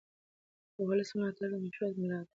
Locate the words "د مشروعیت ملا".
1.51-2.19